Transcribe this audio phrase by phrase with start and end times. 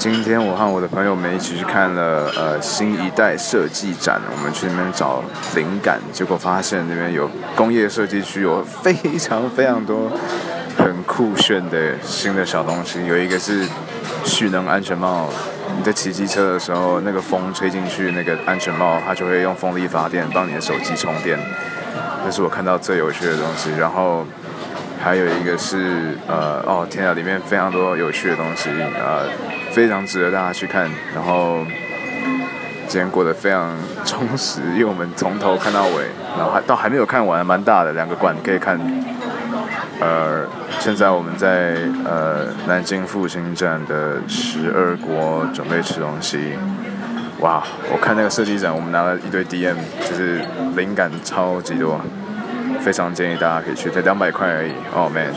[0.00, 5.22] 今天我和我的朋友们一起去看了呃新一代设计展，我们去那边找
[5.54, 10.10] 灵感，结果发现那边有工业设计区，有非常非常多
[10.78, 13.04] 很酷炫的新的小东西。
[13.04, 13.66] 有一个是
[14.24, 15.28] 蓄能安全帽，
[15.76, 21.38] 你在骑机车的时候，那个风吹进去，那个安全帽它就会用风力发电，帮你的手机充电。
[22.24, 23.70] 这是我看到最有趣的东西。
[23.78, 24.24] 然后
[25.02, 29.28] 还有一个是呃哦天啊，里面非常多有趣的东西，呃。
[29.70, 31.64] 非常值得大家去看，然后
[32.88, 33.72] 今天过得非常
[34.04, 38.76] 充实，因为我们从头看到尾，然后还到还没有看完，蛮大的两个馆可以看。
[40.00, 40.44] 呃，
[40.80, 46.54] 现在我们在呃南京复兴站的十二国准备吃东西。
[47.38, 47.62] 哇，
[47.92, 50.40] 我看那个设计展，我们拿了一堆 DM，就是
[50.74, 52.00] 灵感超级多，
[52.80, 54.72] 非常建议大家可以去才两百块而已。
[54.94, 55.32] 哦 man